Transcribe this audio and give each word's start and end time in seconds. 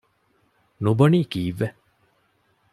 ނުބޮނީ 0.83 1.19
ކީއްވެ؟ 1.31 1.67